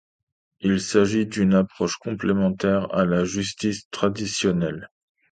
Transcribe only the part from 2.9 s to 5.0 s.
à la justice traditionnelle.